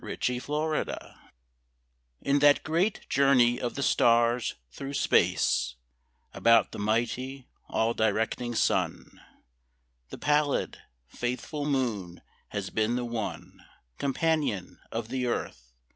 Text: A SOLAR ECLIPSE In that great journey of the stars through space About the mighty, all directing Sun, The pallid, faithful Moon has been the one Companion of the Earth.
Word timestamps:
A 0.03 0.39
SOLAR 0.39 0.73
ECLIPSE 0.77 1.13
In 2.21 2.39
that 2.39 2.63
great 2.63 3.07
journey 3.07 3.59
of 3.61 3.75
the 3.75 3.83
stars 3.83 4.55
through 4.71 4.95
space 4.95 5.75
About 6.33 6.71
the 6.71 6.79
mighty, 6.79 7.49
all 7.69 7.93
directing 7.93 8.55
Sun, 8.55 9.21
The 10.09 10.17
pallid, 10.17 10.79
faithful 11.05 11.65
Moon 11.67 12.23
has 12.47 12.71
been 12.71 12.95
the 12.95 13.05
one 13.05 13.63
Companion 13.99 14.79
of 14.91 15.09
the 15.09 15.27
Earth. 15.27 15.71